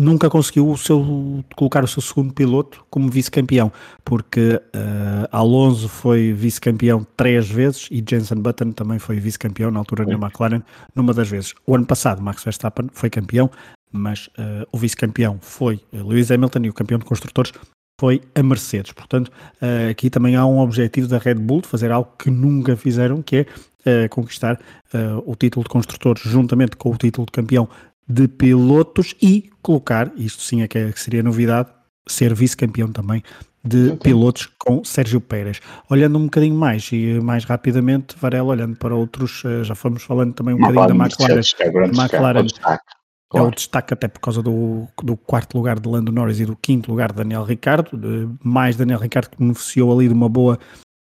[0.00, 3.70] nunca conseguiu o seu, colocar o seu segundo piloto como vice-campeão,
[4.02, 10.06] porque uh, Alonso foi vice-campeão três vezes e Jensen Button também foi vice-campeão na altura
[10.06, 10.62] na McLaren,
[10.94, 11.54] numa das vezes.
[11.66, 13.50] O ano passado Max Verstappen foi campeão,
[13.92, 17.52] mas uh, o vice-campeão foi Lewis Hamilton e o campeão de construtores
[18.00, 18.92] foi a Mercedes.
[18.92, 22.74] Portanto, uh, aqui também há um objetivo da Red Bull de fazer algo que nunca
[22.74, 23.46] fizeram, que
[23.84, 24.60] é conquistar
[25.24, 27.66] o título de construtores juntamente com o título de campeão
[28.10, 31.68] de pilotos e colocar, isto sim é que, é, seria novidade,
[32.08, 33.22] ser vice-campeão também
[33.62, 35.60] de pilotos com Sérgio Pérez.
[35.88, 40.32] Olhando um bocadinho mais e mais rapidamente, Varela, olhando para outros, eh, já fomos falando
[40.32, 41.40] também um bocadinho da McLaren.
[41.60, 42.46] É McLaren
[43.32, 46.56] é o destaque até por causa do, do quarto lugar de Lando Norris e do
[46.56, 50.58] quinto lugar de Daniel Ricardo, mais Daniel Ricardo que beneficiou ali de uma boa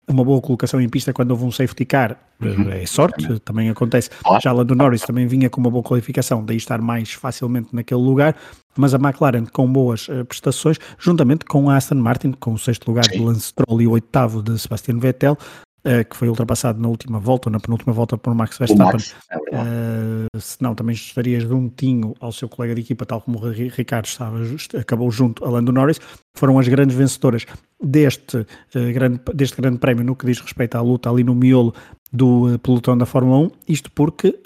[0.08, 2.70] uma boa colocação em pista quando houve um safety car uhum.
[2.70, 4.10] é sorte, também acontece.
[4.42, 8.36] Já Lando Norris também vinha com uma boa qualificação, daí estar mais facilmente naquele lugar,
[8.76, 12.88] mas a McLaren com boas uh, prestações, juntamente com a Aston Martin, com o sexto
[12.88, 15.38] lugar de Lance Stroll e o oitavo de Sebastian Vettel,
[15.86, 18.94] uh, que foi ultrapassado na última volta, ou na penúltima volta por Max Verstappen.
[18.94, 23.52] Max, é uh, senão também estarias juntinho ao seu colega de equipa, tal como o
[23.52, 26.00] Ricardo estava, just, acabou junto a Lando Norris.
[26.36, 27.46] Foram as grandes vencedoras
[27.82, 28.46] deste, uh,
[28.94, 31.74] grande, deste grande prémio no que diz respeito à luta ali no miolo
[32.12, 34.40] do uh, pelotão da Fórmula 1, isto porque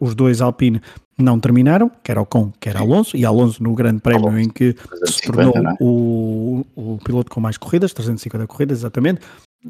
[0.00, 0.80] os dois Alpine
[1.18, 5.12] não terminaram, quer Ocon, quer Alonso, e Alonso no grande prémio Alonso, em que 350,
[5.12, 5.76] se tornou é?
[5.80, 9.20] o, o piloto com mais corridas, 350 corridas exatamente,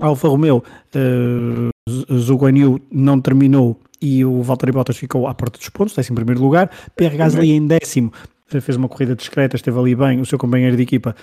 [0.00, 0.62] Alfa Romeo,
[0.94, 6.40] uh, Zuguanil não terminou e o Valtteri Bottas ficou à porta dos pontos, décimo primeiro
[6.40, 6.70] lugar.
[6.94, 8.12] Pierre Gasly em décimo,
[8.52, 10.20] eh, fez uma corrida discreta, esteve ali bem.
[10.20, 11.16] O seu companheiro de equipa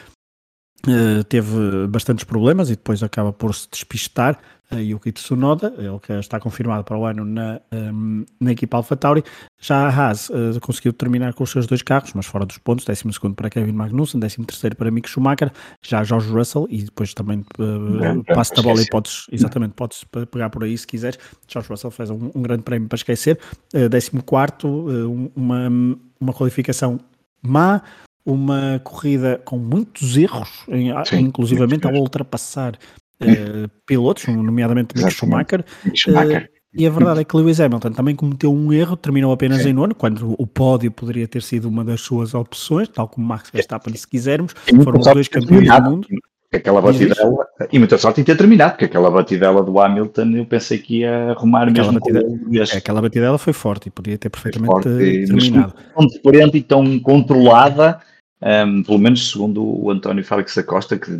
[0.87, 4.39] uh, teve bastantes problemas e depois acaba por se despistar.
[4.73, 9.23] Yuki Tsunoda, ele que está confirmado para o ano na, um, na equipa AlphaTauri.
[9.59, 12.85] Já a Haas uh, conseguiu terminar com os seus dois carros, mas fora dos pontos,
[12.85, 13.03] 12
[13.35, 15.51] para Kevin Magnussen, 13 para Mick Schumacher,
[15.81, 20.49] já George Russell e depois também uh, passo da bola e podes, exatamente, podes pegar
[20.49, 21.19] por aí se quiseres.
[21.47, 23.39] George Russell fez um, um grande prémio para esquecer,
[23.73, 24.11] uh, 14
[24.65, 25.69] uh, uma,
[26.19, 26.99] uma qualificação
[27.41, 27.81] má,
[28.25, 30.65] uma corrida com muitos erros,
[31.05, 32.77] Sim, inclusivamente ao ultrapassar
[33.21, 35.63] uh, pilotos, nomeadamente Mick Schumacher.
[35.93, 36.49] Schumacher.
[36.51, 39.69] Uh, e a verdade é que Lewis Hamilton também cometeu um erro, terminou apenas Sim.
[39.69, 43.49] em nono, quando o pódio poderia ter sido uma das suas opções, tal como Max
[43.49, 44.53] Verstappen, se quisermos.
[44.83, 46.07] Foram os dois campeões do mundo.
[46.53, 50.77] Aquela batidela, e muita sorte em ter terminado, porque aquela batidela do Hamilton eu pensei
[50.77, 51.99] que ia arrumar aquela mesmo.
[51.99, 55.73] Batida, aquela batidela foi forte e podia ter perfeitamente forte, terminado.
[55.95, 57.99] Tão diferente e tão controlada,
[58.41, 61.11] um, pelo menos segundo o António Félix Acosta, que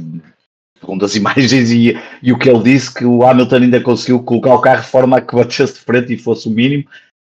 [0.79, 4.53] segundo as imagens e, e, o que ele disse, que o Hamilton ainda conseguiu colocar
[4.53, 6.85] o carro de forma a que batesse de frente e fosse o mínimo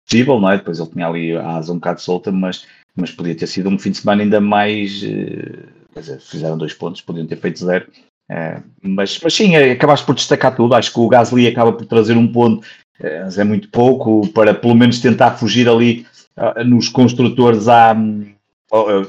[0.06, 0.58] possível, não é?
[0.58, 3.78] Depois ele tinha ali a asa um bocado solta, mas, mas podia ter sido um
[3.78, 5.02] fim de semana ainda mais.
[5.02, 7.86] Uh, quer dizer, fizeram dois pontos, podiam ter feito zero.
[8.30, 10.74] Uh, mas, mas sim, acabaste por destacar tudo.
[10.74, 12.66] Acho que o Gasly acaba por trazer um ponto,
[13.00, 16.06] mas é muito pouco, para pelo menos tentar fugir ali
[16.64, 17.94] nos construtores a.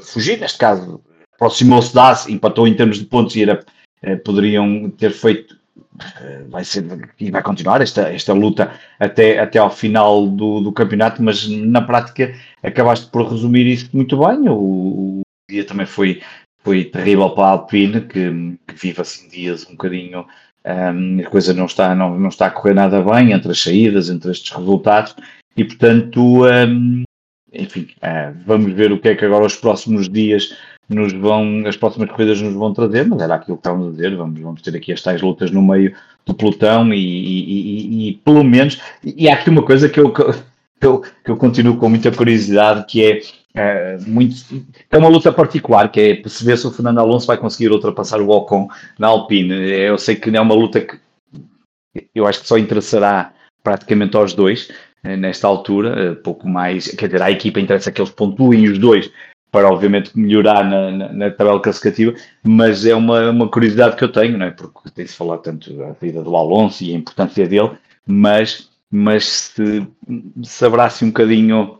[0.02, 1.00] fugir, neste caso,
[1.36, 3.64] aproximou-se da empatou em termos de pontos e era eh,
[4.24, 5.56] poderiam ter feito
[6.20, 6.84] eh, vai ser
[7.18, 11.80] e vai continuar esta, esta luta até, até ao final do, do campeonato, mas na
[11.80, 14.48] prática acabaste por resumir isso muito bem.
[14.48, 16.22] O, o dia também foi,
[16.62, 20.26] foi terrível para a Alpine, que, que vive assim dias um bocadinho.
[20.64, 24.10] Um, a coisa não está, não, não está a correr nada bem entre as saídas,
[24.10, 25.14] entre estes resultados,
[25.56, 27.04] e portanto, um,
[27.58, 30.56] enfim, uh, vamos ver o que é que agora os próximos dias
[30.88, 34.16] nos vão, as próximas corridas nos vão trazer, mas era aquilo que estávamos a dizer,
[34.16, 38.12] vamos, vamos ter aqui as tais lutas no meio do pelotão e, e, e, e
[38.24, 41.88] pelo menos, e há aqui uma coisa que eu, que eu, que eu continuo com
[41.88, 43.20] muita curiosidade, que é,
[43.54, 44.36] é, muito,
[44.90, 48.30] é uma luta particular, que é perceber se o Fernando Alonso vai conseguir ultrapassar o
[48.30, 49.54] Ocon na Alpine.
[49.54, 50.98] Eu sei que é uma luta que
[52.14, 54.70] eu acho que só interessará praticamente aos dois,
[55.02, 59.10] nesta altura, eh, pouco mais, quer dizer, a equipa interessa que eles pontuem os dois
[59.52, 64.12] para obviamente melhorar na, na, na, tabela classificativa, mas é uma, uma curiosidade que eu
[64.12, 64.50] tenho, não é?
[64.50, 67.70] porque tem-se falado tanto da vida do Alonso e a importância dele,
[68.06, 69.86] mas, mas se,
[70.42, 71.78] se um bocadinho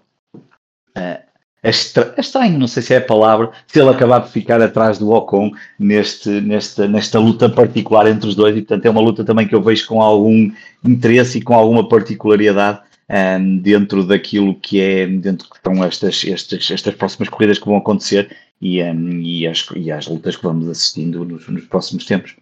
[0.97, 1.27] uh,
[1.67, 5.11] é, estranho, não sei se é a palavra, se ele acabar de ficar atrás do
[5.11, 9.49] Ocon neste, nesta, nesta luta particular entre os dois, e portanto é uma luta também
[9.49, 10.49] que eu vejo com algum
[10.85, 16.71] interesse e com alguma particularidade, um, dentro daquilo que é, dentro que estão estas, estas,
[16.71, 20.69] estas próximas corridas que vão acontecer e, um, e, as, e as lutas que vamos
[20.69, 22.35] assistindo nos, nos próximos tempos.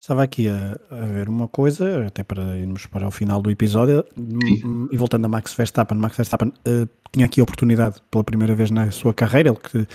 [0.00, 4.04] Estava aqui a, a, ver uma coisa, até para irmos para o final do episódio,
[4.16, 4.88] Sim.
[4.90, 8.72] e voltando a Max Verstappen, Max Verstappen uh, tinha aqui a oportunidade pela primeira vez
[8.72, 9.86] na sua carreira, ele que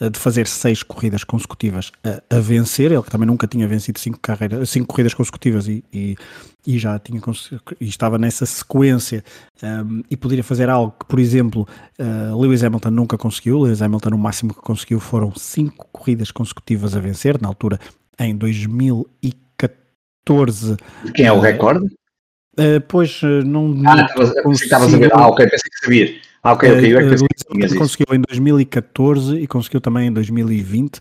[0.00, 4.18] de fazer seis corridas consecutivas a, a, vencer, ele que também nunca tinha vencido cinco,
[4.20, 6.16] carreiras, cinco corridas consecutivas e, e,
[6.66, 7.22] e já tinha
[7.80, 9.22] e estava nessa sequência
[9.62, 13.60] um, e poderia fazer algo que, por exemplo, uh, Lewis Hamilton nunca conseguiu.
[13.60, 17.78] Lewis Hamilton, o máximo que conseguiu foram cinco corridas consecutivas a vencer, na altura
[18.18, 20.76] em 2014.
[21.14, 21.86] Quem é o recorde?
[22.58, 23.74] Uh, pois não.
[23.86, 24.06] Ah,
[24.52, 25.10] estavas a ver.
[25.12, 26.14] Ah, ok, pensei que sabia.
[26.44, 26.92] Ah, ok, ok.
[26.92, 31.00] Eu é que conseguiu em 2014 e conseguiu também em 2020,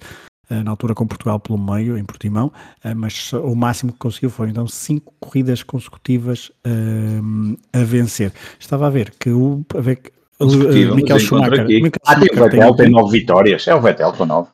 [0.49, 2.51] eh, na altura com Portugal pelo meio, em Portimão,
[2.83, 8.31] eh, mas o máximo que conseguiu foi então cinco corridas consecutivas um, eh, a vencer.
[8.57, 9.65] Estava a ver que o.
[9.75, 9.99] A ver,
[10.39, 11.65] uh, Michael Schumacher.
[11.65, 13.67] Michael ah, Schumacher o Vettel tem, tem nove vitórias.
[13.67, 14.49] É o Vettel com nove.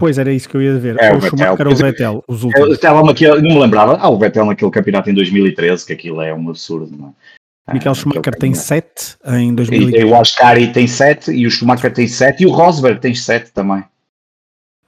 [0.00, 0.96] Pois era isso que eu ia ver.
[0.98, 2.82] É, o, o Schumacher ou o Vettel, os últimos.
[2.82, 3.98] Eu, eu, não me lembrava.
[4.00, 7.74] Ah, o Vettel naquele campeonato em 2013, que aquilo é um absurdo, não é?
[7.74, 10.04] Michael ah, Schumacher tem 7 em 2015.
[10.06, 13.84] O Ascari tem 7 e o Schumacher tem 7 e o Rosberg tem 7 também.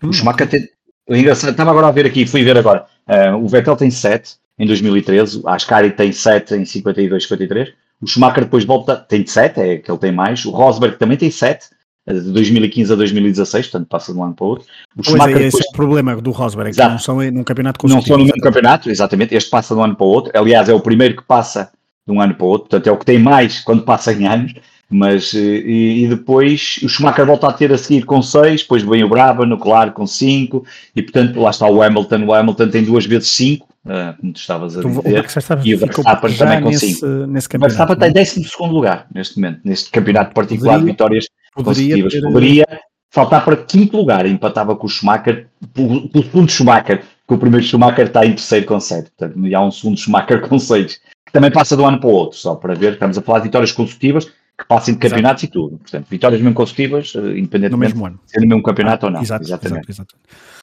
[0.03, 0.09] Hum.
[0.09, 0.67] O Schumacher tem.
[1.11, 2.87] Engraçado, estava agora a ver aqui, fui ver agora.
[3.07, 7.75] Uh, o Vettel tem 7 em 2013, o Ascari tem 7 em 52, 53.
[8.01, 10.43] O Schumacher depois volta, tem 7, é que ele tem mais.
[10.47, 11.67] O Rosberg também tem 7,
[12.07, 14.67] de 2015 a 2016, portanto passa de um ano para o outro.
[14.97, 15.65] O Schumacher é, esse depois...
[15.65, 18.41] é o problema do Rosberg, é que não são num campeonato Não são no mesmo
[18.41, 19.35] campeonato, exatamente.
[19.35, 20.33] Este passa de um ano para o outro.
[20.35, 21.71] Aliás, é o primeiro que passa
[22.07, 24.27] de um ano para o outro, portanto é o que tem mais quando passa em
[24.27, 24.55] anos,
[24.91, 28.83] mas eh, e, e, depois o Schumacher volta a ter a seguir com 6, depois
[28.83, 30.65] vem o Brabham, no Claro com 5,
[30.97, 34.33] e portanto lá está o Hamilton, o Hamilton tem duas vezes 5, uh, eh, como
[34.33, 37.07] tu estavas a então, dizer, o e o Verstappen também com 5.
[37.07, 42.09] O Verstappen em 12 lugar neste momento, neste campeonato particular de vitórias poderia.
[42.09, 42.21] Ter...
[42.21, 42.67] Poderia
[43.11, 48.07] faltar para quinto lugar, empatava com o Schumacher, o segundo Schumacher, que o primeiro Schumacher
[48.07, 49.11] está em terceiro com 7.
[49.17, 52.09] Portanto, e há um segundo Schumacher com 6, que também passa de um ano para
[52.09, 52.95] o outro, só para ver.
[52.95, 55.59] Estamos a falar de vitórias consecutivas que passem de campeonatos exato.
[55.59, 55.79] e tudo.
[55.79, 58.21] Portanto, vitórias mesmo consecutivas, eh, independentemente no mesmo ano.
[58.25, 59.23] de ser no mesmo campeonato ah, ou não.
[59.23, 59.91] Exato, exatamente.
[59.91, 60.62] Exato, exato.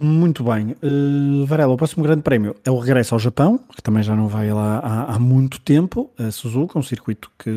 [0.00, 0.74] Muito bem.
[0.82, 4.28] Uh, Varela, o próximo grande prémio é o regresso ao Japão, que também já não
[4.28, 6.10] vai lá há, há muito tempo.
[6.18, 7.50] A Suzuka, um circuito que,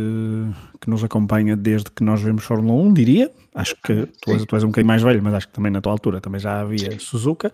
[0.82, 3.32] que nos acompanha desde que nós vemos Fórmula 1, diria.
[3.56, 5.82] Acho que tu és, tu és um bocadinho mais velho, mas acho que também na
[5.82, 7.52] tua altura também já havia Suzuka.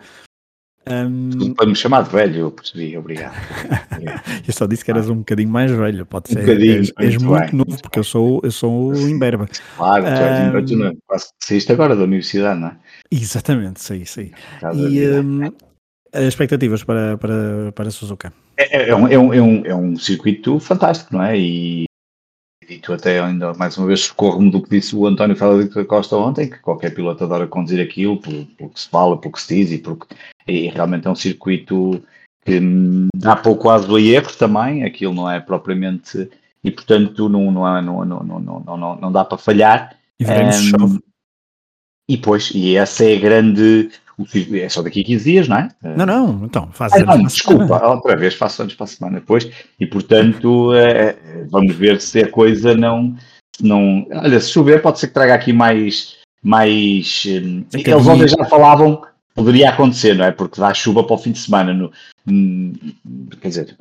[0.88, 1.54] Um...
[1.56, 3.34] Para me chamar de velho, eu percebi, obrigado.
[4.48, 6.48] eu só disse que eras um bocadinho mais velho, pode ser.
[6.48, 9.46] Um és, és muito, novo, porque eu sou, eu sou imberbe.
[9.78, 10.94] Claro, tu, és, tu não,
[11.42, 12.78] saíste agora da universidade, não é?
[13.12, 14.32] Exatamente, sim, sim.
[14.74, 15.52] E um,
[16.14, 18.34] expectativas para, para, para Suzuka?
[18.58, 21.38] É, é, é, um, é, um, é, um, é um circuito fantástico, não é?
[21.38, 21.86] E,
[22.68, 25.86] e tu até ainda mais uma vez socorro-me do que disse o António Félix da
[25.86, 29.42] Costa ontem, que qualquer piloto adora conduzir aquilo, pelo, pelo que se fala, pelo que
[29.42, 30.16] se diz, e, porque,
[30.48, 32.02] e realmente é um circuito
[32.46, 32.60] que
[33.16, 36.30] dá pouco aso a erros também, aquilo não é propriamente,
[36.64, 39.98] e portanto não, não, há, não, não, não, não, não, não dá para falhar.
[40.20, 41.00] E veremos um, chove.
[42.08, 43.90] E pois, e essa é a grande.
[44.54, 45.70] É só daqui a 15 dias, não é?
[45.84, 47.88] Não, não, então, faz ah, não, desculpa, semana.
[47.88, 51.18] outra vez, faço anos para a semana depois, e portanto, é,
[51.50, 53.14] vamos ver se a coisa não.
[53.60, 56.16] não olha, se chover, pode ser que traga aqui mais.
[56.42, 59.02] mais hum, eles ontem já falavam,
[59.34, 60.32] poderia acontecer, não é?
[60.32, 61.92] Porque dá chuva para o fim de semana, no,
[62.26, 62.74] hum,
[63.42, 63.78] quer dizer.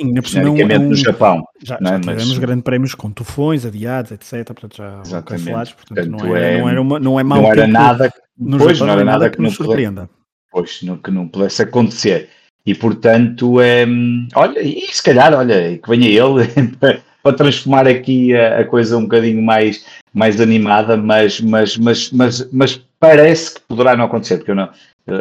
[0.00, 1.44] Sim, na genericamente não, no Japão.
[1.62, 1.94] Já, não é?
[1.94, 4.44] já tivemos Mas, grandes prémios com tufões adiados, etc.
[4.44, 5.72] Portanto, já cancelados.
[5.72, 8.12] Portanto, não, é, não, era uma, não é mau não era nada,
[8.58, 10.08] pois, Japão, não era nada que, que nos surpreenda.
[10.50, 12.28] Pois, não, que não pudesse acontecer.
[12.64, 13.86] E portanto, é,
[14.34, 16.46] olha, e se calhar, olha, que venha ele
[17.22, 22.48] para transformar aqui a, a, coisa um bocadinho mais, mais animada, mas, mas, mas, mas,
[22.52, 24.68] mas parece que poderá não acontecer, porque eu não,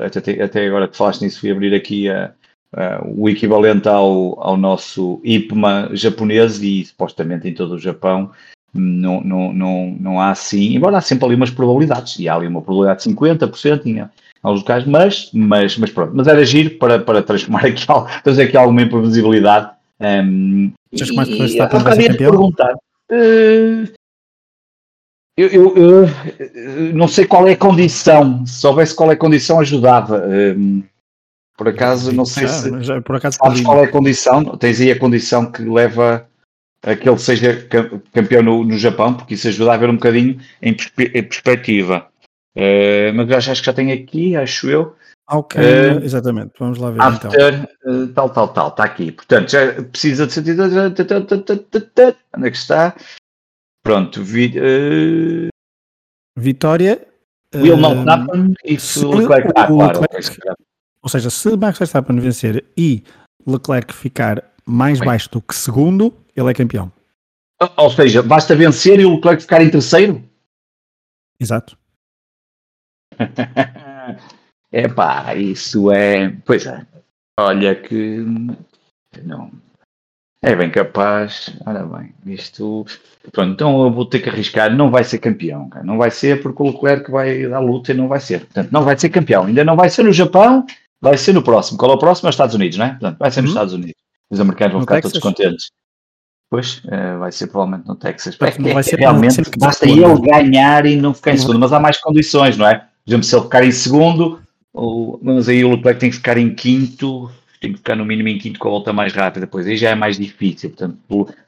[0.06, 2.32] até, até agora que falaste nisso, fui abrir aqui a,
[2.74, 8.32] uh, o equivalente ao, ao nosso IPMA japonês e supostamente em todo o Japão
[8.74, 12.48] não, não, não, não há assim, embora há sempre ali umas probabilidades, e há ali
[12.48, 14.08] uma probabilidade de 50% em
[14.44, 17.86] alguns locais, mas, mas, mas pronto, mas era giro para, para transformar aqui,
[18.24, 19.72] trazer aqui alguma imprevisibilidade.
[20.00, 22.32] Um, Achas que mais para ser campeão?
[22.32, 22.74] perguntar.
[23.12, 23.92] Uh,
[25.36, 29.60] eu, eu, eu, não sei qual é a condição, se soubesse qual é a condição
[29.60, 30.26] ajudava.
[30.28, 30.84] Um,
[31.60, 34.56] por acaso, não sei se já, por acaso sabes qual é a condição.
[34.56, 36.26] Tens aí a condição que leva
[36.82, 37.68] a que ele seja
[38.14, 42.08] campeão no, no Japão, porque isso ajuda a ver um bocadinho em, perspe em perspectiva.
[42.56, 44.96] Uh, mas eu acho que já tem aqui, acho eu.
[45.30, 46.54] Ok, uh, exatamente.
[46.58, 48.04] Vamos lá ver after, então.
[48.04, 49.12] Uh, tal, tal, tal, está aqui.
[49.12, 50.74] Portanto, já precisa de 72.
[52.38, 52.96] Onde é que está?
[53.84, 55.50] Pronto, vi, uh...
[56.38, 57.06] Vitória.
[57.54, 59.52] Will not happen if Leclerc.
[59.58, 60.00] Ah, claro.
[61.02, 63.04] Ou seja, se Max Verstappen vencer e
[63.48, 65.08] Leclerc ficar mais Bem.
[65.08, 66.92] baixo do que segundo, ele é campeão.
[67.78, 70.24] Ou seja, basta vencer e o Leclerc ficar em terceiro?
[71.40, 71.78] Exato.
[74.72, 76.36] é pá, isso é.
[76.46, 76.86] Pois é.
[77.40, 78.26] Olha que.
[79.24, 79.52] Não.
[80.42, 81.54] É bem capaz.
[81.66, 82.86] Ora bem, isto.
[83.32, 84.74] Pronto, então eu vou ter que arriscar.
[84.74, 85.68] Não vai ser campeão.
[85.70, 85.86] Cara.
[85.86, 88.40] Não vai ser porque o Leclerc vai dar luta e não vai ser.
[88.42, 89.46] Portanto, não vai ser campeão.
[89.46, 90.66] Ainda não vai ser no Japão
[91.02, 91.78] Vai ser no próximo.
[91.78, 92.28] Qual é o próximo?
[92.28, 92.90] É os Estados Unidos, não é?
[92.90, 93.56] Portanto, vai ser nos uhum.
[93.56, 94.02] Estados Unidos.
[94.30, 95.14] Os americanos vão no ficar Texas.
[95.14, 95.72] todos contentes.
[96.50, 98.38] Pois, uh, vai ser provavelmente no Texas.
[98.42, 101.80] É, não vai ser realmente basta ele ganhar e não ficar em segundo, mas há
[101.80, 102.76] mais condições, não é?
[102.80, 104.42] Por exemplo, se ele ficar em segundo,
[104.74, 107.32] ou, mas aí o Leclerc tem que ficar em quinto,
[107.62, 109.92] tem que ficar no mínimo em quinto com a volta mais rápida, depois aí já
[109.92, 110.72] é mais difícil.
[110.72, 110.98] Portanto,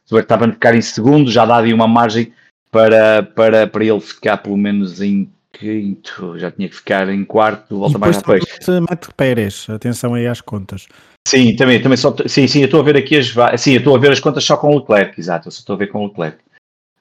[0.06, 2.32] se o Verstappen ficar em segundo, já dá ali uma margem
[2.70, 7.78] para, para, para ele ficar pelo menos em quinto, já tinha que ficar em quarto,
[7.78, 8.44] volta mais depois.
[8.90, 10.88] Mate Pérez, atenção aí às contas.
[11.28, 13.96] Sim, também, também só, sim, sim, eu estou a ver aqui as, sim, eu estou
[13.96, 16.00] a ver as contas só com o Leclerc, exato, eu só estou a ver com
[16.00, 16.38] o Leclerc.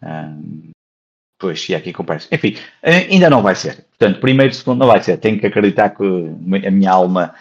[0.02, 0.70] Um,
[1.38, 2.28] pois, e aqui comparece.
[2.30, 3.86] Enfim, ainda não vai ser.
[3.98, 5.16] Portanto, primeiro, segundo, não vai ser.
[5.18, 7.34] Tenho que acreditar que a minha alma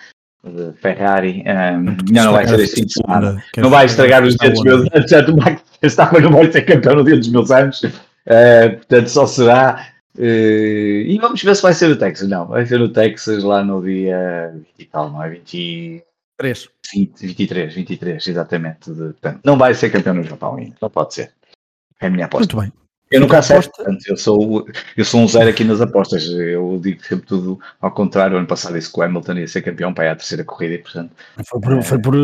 [0.44, 3.44] de Ferrari um, não, não vai ser fim de semana.
[3.58, 5.10] Não vai estragar os dedos meus anos.
[5.12, 5.20] Já
[5.82, 7.82] estava não vai ser campeão no dia dos meus anos.
[7.84, 12.28] Uh, portanto, só será e vamos ver se vai ser o Texas.
[12.28, 15.30] Não, vai ser o Texas lá no dia 20 e tal, não é?
[15.30, 16.70] 23.
[16.94, 18.92] 20, 23, 23, exatamente.
[18.92, 21.32] De, portanto, não vai ser campeão no Japão ainda, não pode ser.
[22.02, 22.56] É a minha aposta.
[22.56, 22.80] Muito bem.
[23.12, 26.28] Eu nunca acerto, portanto, eu sou, eu sou um zero aqui nas apostas.
[26.28, 28.38] Eu digo sempre tudo ao contrário.
[28.38, 31.12] Ano passado disse que o Hamilton ia ser campeão para a terceira corrida e, portanto.
[31.44, 31.82] Foi por, é...
[31.82, 32.16] foi por,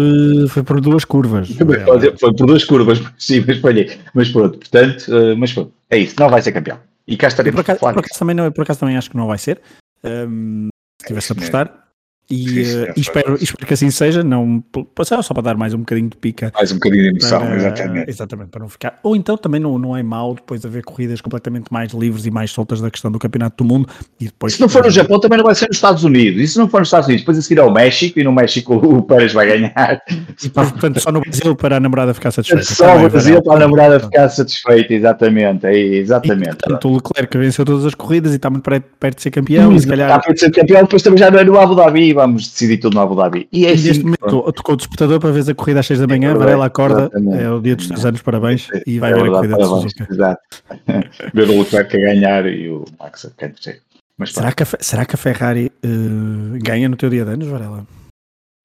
[0.49, 1.49] foi por duas curvas.
[1.49, 3.99] Foi, foi por duas curvas, sim, mas falhei.
[4.13, 6.79] Mas pronto, portanto, eh, mas pronto, é isso, não vai ser campeão.
[7.07, 7.55] E cá estaremos.
[7.55, 9.61] Por acaso, por acaso, também, não, por acaso também acho que não vai ser.
[10.03, 10.69] Um,
[11.01, 11.84] se tivesse a apostar.
[12.27, 14.63] E, uh, e espero, espero que assim seja, não
[15.03, 16.51] só para dar mais um bocadinho de pica.
[16.55, 18.09] Mais um bocadinho de emoção, para, exatamente.
[18.09, 18.99] Exatamente, para não ficar.
[19.03, 22.49] Ou então também não, não é mau depois haver corridas completamente mais livres e mais
[22.49, 23.87] soltas da questão do Campeonato do Mundo.
[24.19, 26.41] E depois, se não for no Japão, também não vai ser nos Estados Unidos.
[26.41, 28.73] E se não for nos Estados Unidos, depois a seguir ao México, e no México
[28.73, 30.01] o Pérez vai ganhar.
[30.43, 32.63] E portanto, só no Brasil para a namorada ficar satisfeita.
[32.63, 35.67] Só no Brasil para a namorada ficar satisfeita, exatamente.
[35.67, 36.53] É, exatamente.
[36.53, 39.69] E, portanto, o Leclerc venceu todas as corridas e está muito perto de ser campeão.
[39.69, 40.09] Hum, e se calhar...
[40.09, 42.14] Está perto de ser campeão, depois também já não é no Abu Dhabi.
[42.15, 43.47] Vamos decidir tudo no Abu Dhabi.
[43.51, 46.07] E, é assim, neste momento tocou o despertador para ver a corrida às 6 da
[46.07, 47.43] manhã, Varela acorda, exatamente.
[47.43, 49.91] é o dia dos 3 anos, parabéns, e vai é ver a corrida parabéns, de
[49.91, 50.13] Suzuka.
[50.13, 50.41] Exato.
[51.33, 53.81] ver o Leclerc a ganhar e o Max a dizer.
[54.17, 57.47] Mas, será, que a, será que a Ferrari uh, ganha no teu dia de anos,
[57.47, 57.85] Varela?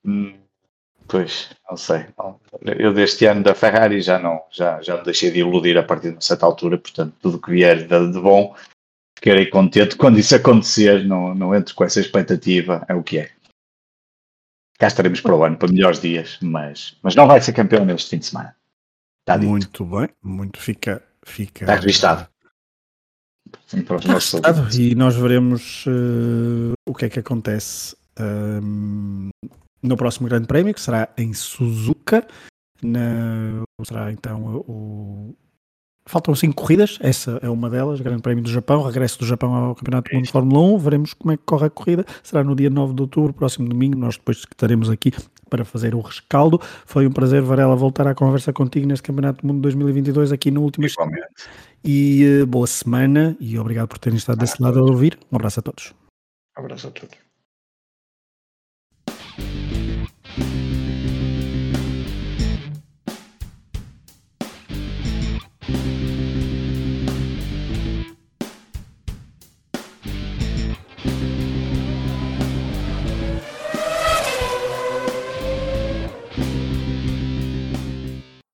[0.07, 0.35] Hum,
[1.09, 2.07] pois, não sei.
[2.79, 6.09] Eu deste ano da Ferrari já não, já, já me deixei de iludir a partir
[6.09, 8.55] de uma certa altura, portanto, tudo que vier de, de bom,
[9.19, 9.97] ficarei contente.
[9.97, 13.31] Quando isso acontecer, não, não entro com essa expectativa, é o que é.
[14.81, 18.09] Cá estaremos para o ano, para melhores dias, mas, mas não vai ser campeão neste
[18.09, 18.57] fim de semana.
[19.21, 19.51] Está dito.
[19.51, 21.03] Muito bem, muito fica.
[21.23, 22.27] fica Está revistado.
[23.67, 23.77] Está
[24.75, 29.29] e nós veremos uh, o que é que acontece um,
[29.83, 32.27] no próximo Grande Prémio, que será em Suzuka.
[32.83, 35.37] Na, será então o,
[36.07, 39.75] Faltam cinco corridas, essa é uma delas, Grande Prémio do Japão, regresso do Japão ao
[39.75, 42.57] Campeonato do Mundo de Fórmula 1, veremos como é que corre a corrida, será no
[42.57, 45.13] dia 9 de outubro, próximo domingo, nós depois estaremos aqui
[45.51, 46.59] para fazer o rescaldo.
[46.87, 50.63] Foi um prazer, Varela, voltar à conversa contigo neste Campeonato do Mundo 2022 aqui no
[50.63, 50.87] último
[51.85, 55.19] E uh, boa semana e obrigado por terem estado desse lado a ouvir.
[55.31, 55.93] Um abraço a todos.
[56.57, 57.19] Um abraço a todos.